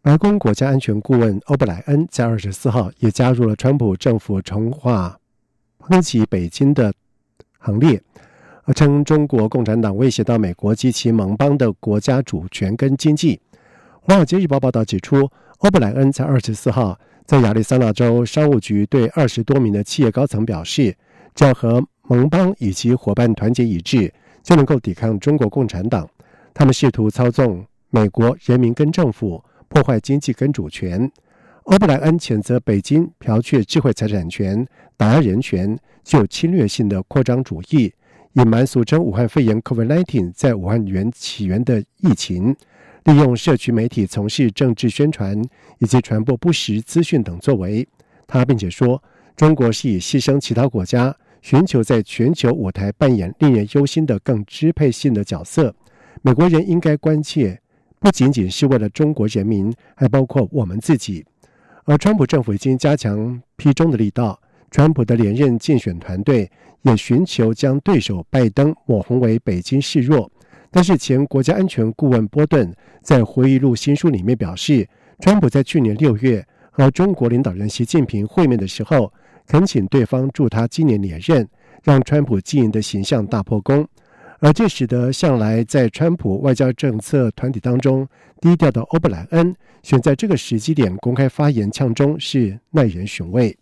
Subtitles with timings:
[0.00, 5.18] 白宫国家安全顾问欧布莱恩在二十四号也加入了川普政府重划
[5.80, 6.92] 抨击北京的
[7.58, 8.00] 行列，
[8.76, 13.36] 称中国共产党威胁到美国及其盟邦的国家主权跟经济。
[14.00, 20.96] 《华尔街日报》报道指出，欧布莱恩在二十四号在亚利桑那州商务局对二十多名的企业高层表示，
[21.34, 24.12] 只要和盟邦以及伙伴团结一致，
[24.42, 26.08] 就能够抵抗中国共产党。
[26.54, 31.10] 他们试图操纵美国人民跟政府，破坏经济跟主权。
[31.64, 37.92] 欧布莱恩谴责北京剽窃智慧财产权、打压人权，具有侵略性的扩张主义，
[38.32, 42.56] 隐瞒俗称武汉肺炎 （COVID-19） 在武汉源起源的疫情，
[43.04, 45.38] 利用社区媒体从事政治宣传
[45.78, 47.86] 以及传播不实资讯等作为。
[48.26, 49.02] 他并且说，
[49.36, 55.74] 中国是以牺牲其他国家，寻求在全球舞台扮演令人忧心的更支配性的角色。
[56.22, 57.60] 美国人应该关切，
[58.00, 61.24] 不仅仅是为了中国人民，还包括我们自己。
[61.84, 64.38] 而川普政府已经加强批中的力道，
[64.70, 66.50] 川普的连任竞选团队
[66.82, 70.30] 也寻求将对手拜登抹红为北京示弱。
[70.70, 72.70] 但是前国家安全顾问波顿
[73.02, 74.86] 在回忆录新书里面表示，
[75.20, 79.10] 川普在去年六月和中国领导人习近平会面的时候，
[79.46, 81.48] 恳请对方祝他今年连任，
[81.82, 83.88] 让川普经营的形象大破功。
[84.40, 88.06] 而这使得向来在川普外交政策团体当中
[88.40, 93.56] 低调的欧布莱恩，选在这个时机点公开发言呛中是耐人寻味。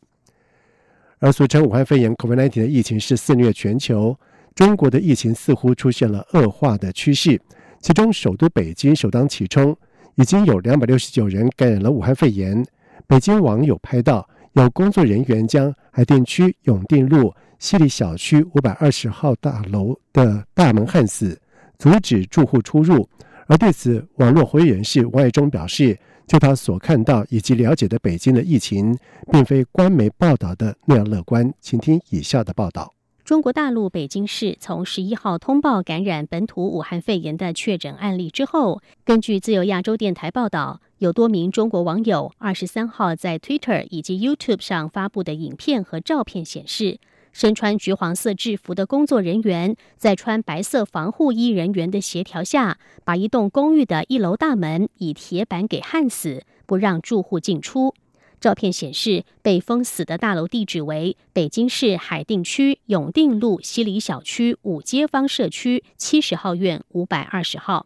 [1.18, 4.14] 而俗称武汉肺炎 （COVID-19） 的疫情是肆虐全球，
[4.54, 7.40] 中国的疫情似乎出现了恶化的趋势，
[7.80, 9.74] 其中首都北京首当其冲，
[10.16, 12.62] 已经有两百六十九人感染了武汉肺炎。
[13.06, 17.32] 北京网友拍到有工作人员将海淀区永定路。
[17.58, 21.40] 西里小区五百二十号大楼的大门焊死，
[21.78, 23.08] 阻止住户出入。
[23.46, 28.96] 而对此，网络活跃人士王爱忠表示：“就他所看到以及了解的北京的疫情，
[29.30, 32.92] 并非官媒报道的那样乐观。”请听以下的报道：
[33.24, 46.98] 中国大陆北京市从十一号通报感染本土武汉肺炎的确诊案例之后，根据自由亚洲电台报道，有多名中国网友二十三号在 Twitter 以及 YouTube 上发布的影片和照片显示。
[47.36, 57.94] 身穿橘黄色制服的工作人员，在穿白色防护衣人员的协调下，把一栋公寓的一楼大门以铁板给焊死，不让住户进出。
[58.40, 67.84] 照片显示，被封死的大楼地址为北京市海淀区永定路西里小区五街坊社区七十号院五百二十号。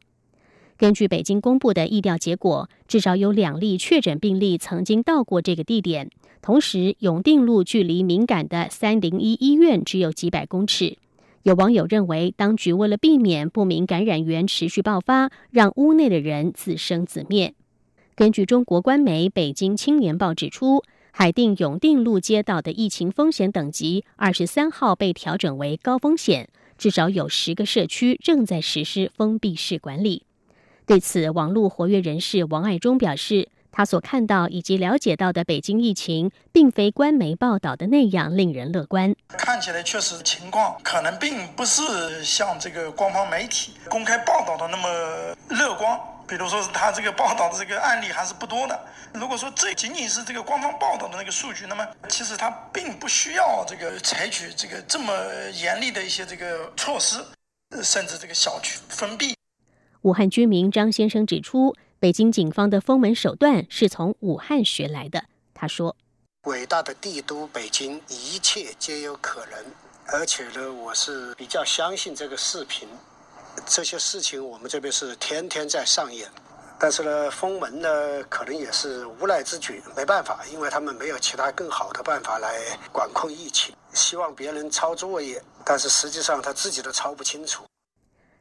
[0.76, 6.08] 根据北京公布的疫调结果，至少有两例确诊病例曾经到过这个地点。
[6.42, 10.96] 同时，永定路距离敏感的三零一医院只有几百公尺。
[11.42, 17.54] 有网友认为，当局为了避免不明感染源持续爆发，让屋内的人自生自灭。
[18.14, 30.24] 根据中国官媒《北京青年报》指出，海淀永定路街道的疫情风险等级二十三号被调整为高风险，至少有十个社区正在实施封闭式管理。
[30.86, 39.14] 对此，网络活跃人士王爱忠表示，他所看到以及了解到的北京疫情，并非官媒报道的那样令人乐观。
[39.28, 45.98] 看起来确实情况可能并不是像这个官方媒体公开报道的那么乐观。
[46.28, 48.80] 比如说是他这个报道的这个案例还是不多的。
[49.12, 55.12] 如果说这仅仅是这个官方报道的那个数据，那么其实他并不需要这个采取这个这么
[55.60, 57.16] 严厉的一些这个措施，
[57.82, 59.34] 甚至这个小区封闭。
[60.02, 65.22] 武汉居民张先生指出，北京警方的封门手段是从武汉学来的。
[65.52, 65.94] 他说
[66.48, 69.62] ：“伟大的帝都北京，一切皆有可能。
[70.06, 72.88] 而且呢，我是比较相信这个视频。
[73.66, 76.26] 这些事情我们这边是天天在上演。
[76.78, 83.76] 但是呢，封门呢，可能也是无奈之举，没办法，因为他们没有其他更好的办法来管控疫情。
[83.92, 87.62] 希望别人抄作业，但是实际上他自己都抄不清楚。”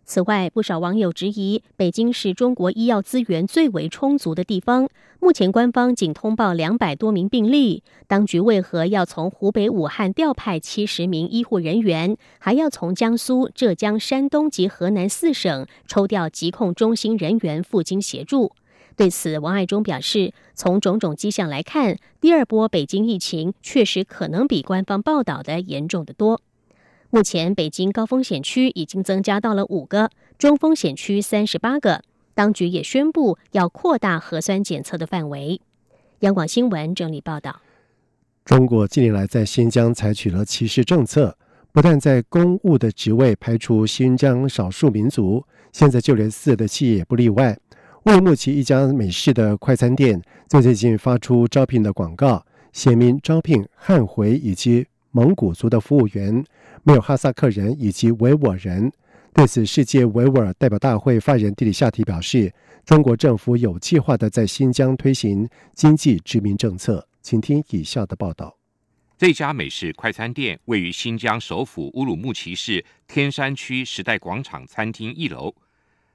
[0.09, 4.89] 此外，不少网友质疑，北京是中国医药资源最为充足的地方。
[5.19, 18.53] 目前官方仅通报两百多名病例，当局为何要从湖北武汉调派七十名医护人员，还要从江苏、浙江、山东及河南四省抽调疾控中心人员赴京协助？
[18.95, 26.41] 对此，王爱忠表示，从种种迹象来看，第二波北京疫情确实可能比官方报道的严重的多。
[27.11, 32.03] 目前，北京高风险区已经增加到了五个，中风险区三十八个。
[32.35, 35.59] 当局也宣布要扩大核酸检测的范围。
[36.19, 37.61] 央广新闻整理报道：
[38.45, 41.35] 中国近年来在新疆采取了歧视政策，
[41.71, 47.57] 不但在公务的职位排除新疆少数民族，现在就连私的企业也不例外。
[48.05, 56.44] 乌鲁木齐一家美式的快餐店在最近发出招聘的广告，写明招聘汉回以及蒙古族的服务员，
[56.83, 58.91] 没有哈萨克人以及维吾尔人。
[59.33, 62.53] 对此，世界维吾尔代表大会发言人迪里夏提表示，
[62.85, 67.07] 中国政府有计划的在新疆推行经济殖民政策。
[67.21, 68.57] 请听以下的报道：
[69.17, 75.53] 这家美式快餐店位于新疆首府乌鲁木齐市天山区时代广场餐厅一楼，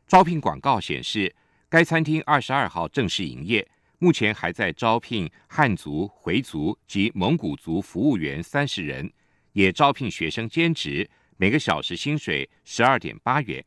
[0.09, 1.35] 招聘广告显示。
[1.71, 3.67] 该餐厅二十二号正式营业，
[4.05, 9.11] 目前还在招聘汉族、回族及蒙古族服务员三十人，
[9.55, 11.09] 也招聘学生兼职，
[11.39, 13.65] 每个小时薪水十二点八元。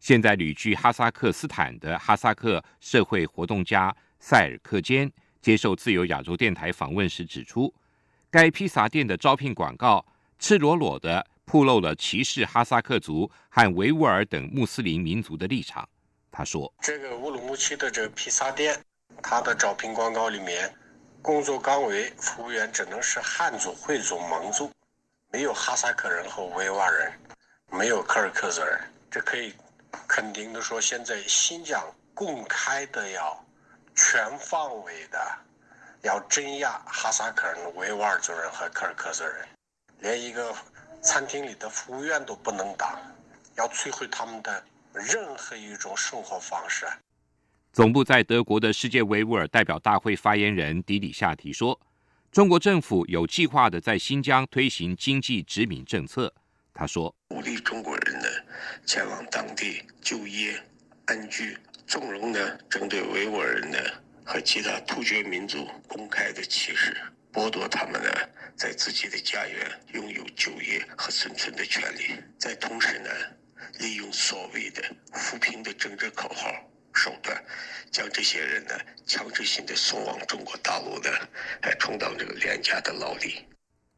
[0.00, 5.08] 现在旅居哈萨克斯坦的哈萨克社会活动家塞尔克坚
[5.40, 7.72] 接受自由亚洲电台访问时指出，
[8.28, 10.04] 该披萨店的招聘广告
[10.40, 15.88] 赤裸裸的暴露了歧视哈萨克族和维吾尔等穆斯林民族的立场。
[16.32, 18.76] 他说：“这个乌鲁木齐的这个披萨店，
[19.22, 20.74] 他的招聘广告里面，
[21.22, 24.70] 工作岗位服务员只能是汉族、回族、蒙族，
[25.30, 27.12] 没有哈萨克人和维吾尔人，
[27.70, 28.80] 没有柯尔克孜人。
[29.10, 29.54] 这可以
[30.08, 31.82] 肯定的说，现在新疆
[32.14, 33.44] 公开的要
[33.94, 35.20] 全方位的
[36.02, 39.48] 要镇压哈萨克人、维吾尔族人和柯尔克孜人，
[39.98, 40.54] 连一个
[41.02, 42.98] 餐厅里的服务员都不能当，
[43.56, 46.84] 要摧毁他们的。”任何一种生活方式。
[47.72, 51.80] 总部在德国的世界维吾尔代表大会发言人迪里夏提说
[52.32, 56.34] ：“中国政府有计划的在新疆推行经济殖民政策。”
[56.74, 58.26] 他说：“鼓励中国人呢
[58.84, 60.60] 前往当地就业
[61.04, 61.56] 安居，
[61.86, 63.78] 纵容呢针对维吾尔人呢
[64.24, 66.96] 和其他突厥民族公开的歧视，
[67.32, 68.10] 剥夺他们呢
[68.56, 73.10] 在自己的家园拥有就业和生存的权利，在同时呢。”
[73.78, 74.82] 利用所谓的
[75.12, 76.50] 扶贫的政治口号，
[78.12, 78.74] 这些人呢
[79.06, 81.10] 强制性的送往中国大陆呢，
[81.62, 83.36] 来充当这个廉价的劳力。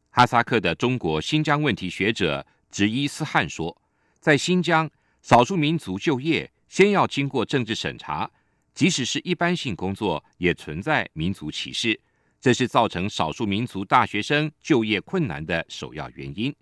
[0.09, 3.75] 哈萨克的中国新疆问题学者直伊斯汉说，
[4.19, 4.89] 在新疆，
[5.21, 8.29] 少数民族就业先要经过政治审查，
[8.73, 11.99] 即使是一般性工作，也存在民族歧视，
[12.39, 16.55] 这是造成少数民族大学生就业困难的首要原因。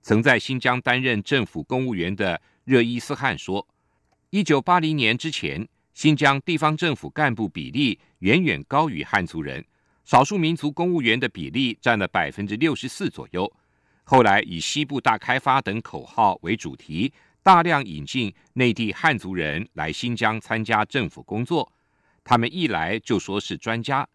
[0.00, 3.66] 曾在新疆担任政府公务员的热伊斯汉说
[4.30, 5.68] ：“一九八零年之前，
[5.98, 9.64] 新疆地方政府干部比例远远高于汉族人，
[10.04, 13.52] 少数民族公务员的比例占了百分之六十四左右。
[14.04, 17.12] 后来以西部大开发等口号为主题，
[17.42, 21.68] 大量引进内地汉族人来新疆参加政府工作，
[22.22, 24.08] 他们一来就说是专家。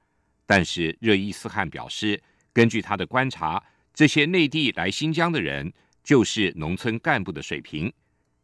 [0.46, 3.62] 但是热伊斯汗表示，根据他的观察。”
[3.94, 7.92] 这些内地来新疆的人，就是农村干部的水平。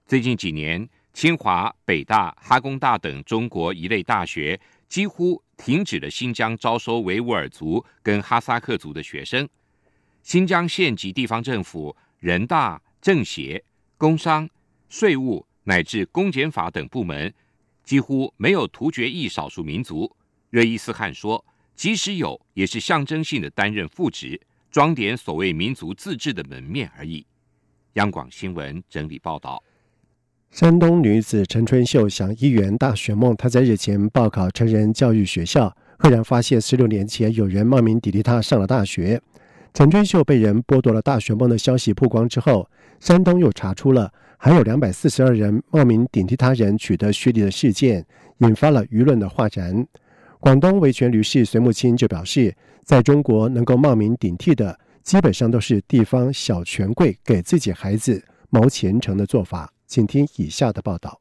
[0.06, 9.48] 最近几年，清华、北大、哈工大等中国一类大学几乎停止了新疆招收维吾尔族跟哈萨克族的学生。
[10.24, 13.64] 新疆县级地方政府、人大、政协、
[13.98, 14.50] 工商、
[14.88, 17.34] 税务乃至公检法等部门，
[17.84, 20.16] 几乎没有突厥裔少数民族。
[20.50, 21.44] 热伊斯汗说，
[21.76, 24.40] 即使有，也是象征性的担任副职。
[24.72, 27.26] 装点所谓民族自治的门面而已。
[27.94, 29.64] 央广新闻整理报道：
[30.52, 39.22] 山东女子陈春秀想一圆大学梦，她在日前报考成人教育学校，赫然发现十六年前有人冒名顶替她上了大学。
[39.74, 42.68] 陈春秀被人剥夺了大学梦的消息曝光之后，
[43.00, 48.06] 山东又查出了还有两百四十二人冒名顶替他人取得学历的事件，
[48.40, 49.86] 引发了舆论的哗然。
[50.40, 52.54] 广东维权律师隋木清就表示。
[52.84, 59.72] 在中国，能够冒名顶替的，基本上都是地方小权贵给自己孩子谋前程的做法。
[59.90, 61.20] 请听以下的报道。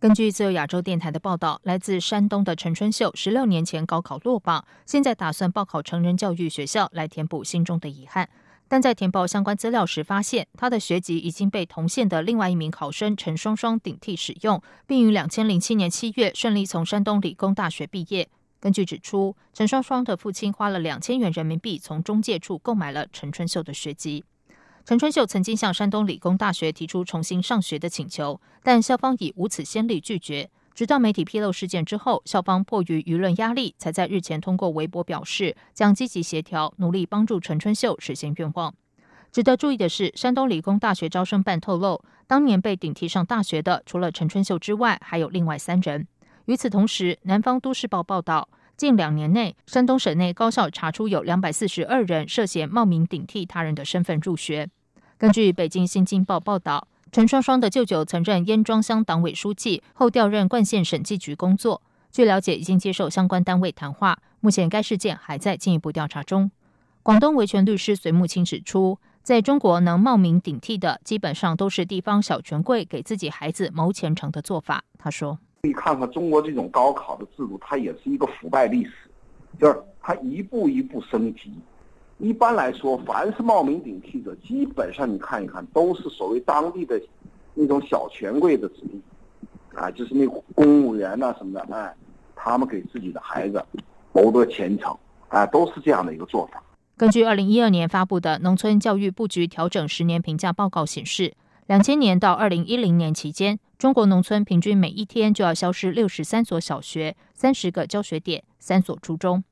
[0.00, 8.28] 根据自由亚洲电台的报道，来自山东的陈春秀，十六年前高考落榜，现在打算报考成人教育学校来填补心中的遗憾。
[8.66, 18.28] 但在填报相关资料时，发现他的学籍已经被同县的另外一名考生陈双双顶替使用，并于两千零七年七月顺利从山东理工大学毕业。
[18.58, 24.24] 根据指出，陈双双的父亲花了两千元人民币从中介处购买了陈春秀的学籍。
[24.86, 30.50] 陈春秀曾经向山东理工大学提出重新上学的请求，但校方以无此先例拒绝。
[30.74, 38.74] 直到媒体披露事件之后，校方迫于舆论压力，才在日前通过微博表示，将积极协调，努力帮助陈春秀实现愿望。
[39.32, 46.06] 值得注意的是，山东理工大学招生办透露，当年被顶替上大学的，除了陈春秀之外，还有另外三人。
[46.44, 54.68] 与此同时，南方都市报报道，近两年内，山东省内高校查出有两百四十二人涉嫌冒名顶替他人的身份入学。
[55.16, 61.80] 根据北京新京报报道，陈双双的舅舅曾任燕庄乡党委书记，后调任冠县审计局工作。
[62.10, 66.50] 据了解，已经接受相关单位谈话，目前该事件还在进一步调查中。
[67.02, 68.98] 广东维权律师隋木清指出。
[69.22, 74.84] 在中国，能冒名顶替的，基本上都是地方小权贵给自己孩子谋前程的做法。
[74.98, 78.92] 他说：“可以看看中国这种高考的制度，它也是一个腐败历史，
[79.58, 81.54] 就是它一步一步升级。
[82.18, 87.00] 一般来说，凡是冒名顶替者，基本上你看一看，都是所谓当地的
[87.54, 89.02] 那种小权贵的子弟，
[89.74, 91.94] 啊，就是那公务员呐什么的，哎，
[92.36, 93.62] 他们给自己的孩子
[94.12, 94.96] 谋得前程，
[95.28, 96.62] 啊，都是这样的一个做法。”
[96.96, 101.34] 根据二零一二年发布的农村教育布局调整十年评价报告显示，
[101.66, 109.42] 两千年到二零一零年期间，中国农村平均每一天就要消失六十三所小学、三十个教学点、三所初中。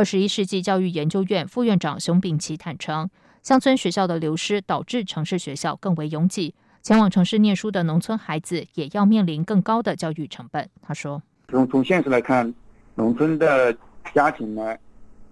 [0.00, 3.10] 二十一世纪教育研究院副院长熊丙奇坦诚，
[3.42, 10.66] 乡村学校的流失导致城市学校更为拥挤，前往城市念书的农村孩子也要面临更高的教育成本。
[10.80, 12.50] 他说：“从从现实来看，
[12.94, 13.76] 农村的
[14.14, 14.74] 家庭呢，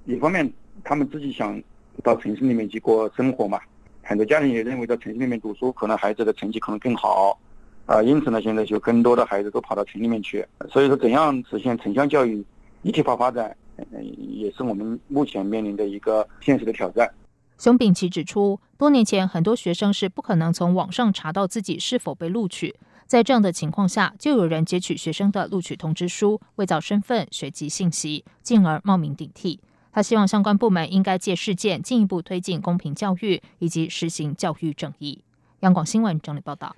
[0.04, 0.52] 一方面。”
[0.84, 1.58] 他们自己想
[2.04, 3.58] 到城市里面去过生活嘛，
[4.02, 7.38] 很多家庭也认为到城市里面读书，可能孩子的成绩可能更好，
[7.87, 10.46] 啊，因此呢，现在就更多的孩子都跑到城里面去。
[10.70, 12.44] 所以说，怎样实现城乡教育
[12.82, 13.56] 一体化发展，
[14.00, 17.11] 也是我们目前面临的一个现实的挑战。
[17.58, 29.58] 熊丙奇指出，多年前很多学生是不可能从网上查到自己是否被录取，在这样的情况下，就有人截取学生的录取通知书，伪造身份、学籍信息，进而冒名顶替。
[29.90, 35.25] 他希望相关部门应该借事件进一步推进公平教育以及实行教育正义。
[35.61, 36.76] 央广新闻整理报道：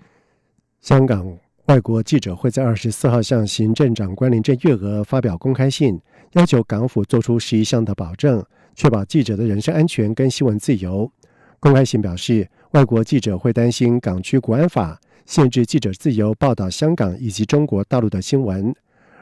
[0.80, 1.37] 香港
[1.67, 6.00] 外国记者会在二十四号向行政长官林郑月娥发表公开信，
[6.33, 11.11] 要求港府做出十一项的保证，确保记者的人身安全跟新闻自由。
[11.61, 18.75] 公开信表示，外国记者会担心港区国安法限制记者自由报道香港以及中国大陆的新闻，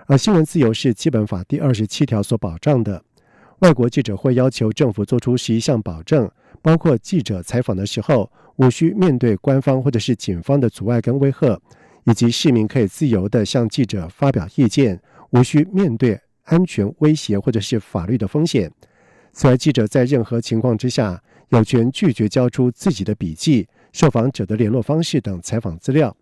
[0.07, 3.03] 而新闻自由是基本法第二十七条所保障的。
[3.59, 6.31] 外国记者会要求政府做出十一项保证，
[6.63, 11.61] 包括记者采访的时候无需面对官方或者是警方的阻碍跟威吓，
[12.05, 15.01] 以及市民可以自由的向记者发表意见，
[15.31, 18.71] 无需面对安全威胁或者是法律的风险。
[19.33, 26.17] 此外，记者在任何情况之下有权拒绝交出自己的笔记、受访者的联络方式等采访资料。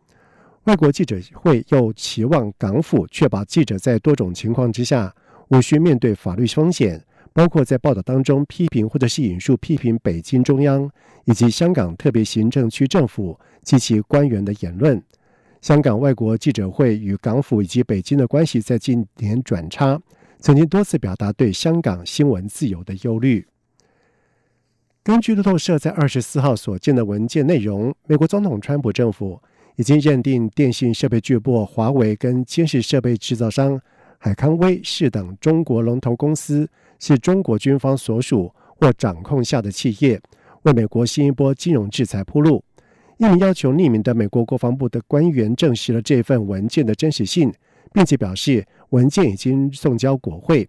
[0.65, 5.15] 外国记者会又期望港府确保记者在多种情况之下
[5.49, 7.03] 无需面对法律风险。
[7.33, 10.91] 包括在报道当中批评或者是引述批评北京中央
[11.27, 15.03] 以及香港特别行政区政府及其官员的言论。
[15.67, 20.01] 香港外国记者会与港府以及北京的关系在近年转差，
[20.39, 23.45] 曾经多次表达对香港新闻自由的忧虑。
[25.03, 29.43] 根据路透社在二十四号所见的文件内容，美国总统川普政府
[29.75, 33.77] 已经认定电信设备巨擘华为跟监视设备制造商
[34.19, 36.71] 海康威视等中国龙头公司。
[37.01, 40.23] 是中国军方所属或掌控下的企业，
[40.63, 42.63] 为美国新一波金融制裁铺路。
[43.19, 47.53] 一名要求匿名的美国国防部的官员证实了这份文件的真实性，
[47.93, 50.69] 并且表示文件已经送交国会。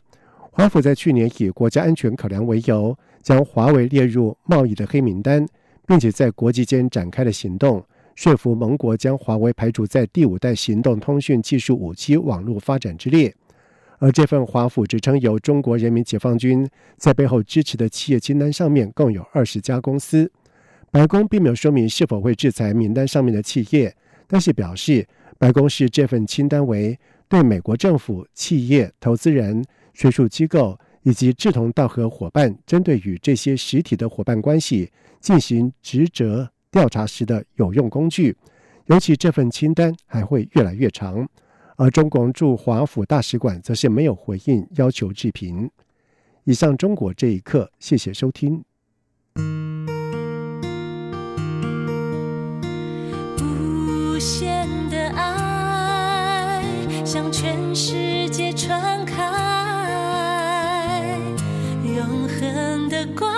[0.51, 5.45] 华府在去年以国家安全考量为由，将华为列入贸易的黑名单，
[5.85, 7.83] 并且在国际间展开了行动，
[8.15, 13.35] 说服盟国将华为排除在第五代行动通讯技术五 G 网络发展之列。
[13.99, 20.31] 而这份华府职称由中国人民解放军在背后支持的企业清单上面共有二十家公司。
[20.91, 23.95] 白宫并没有说明是否会制裁名单上面的企业，
[24.27, 29.63] 但是表示白宫视这份清单为对美国政府、企业、投资人、
[29.93, 34.89] 学术机构以及志同道合伙伴针对与这些实体的伙伴关系
[35.19, 38.35] 进行职责调查时的有用工具。
[38.85, 41.27] 尤其这份清单还会越来越长。
[41.75, 45.69] 而中国驻华府大使馆则是没有回应要求置评。
[46.45, 48.66] 以上中国这一刻，谢谢收听。
[54.17, 56.63] 无限的爱
[57.05, 59.13] 向全世界传开，
[61.83, 63.31] 永恒的光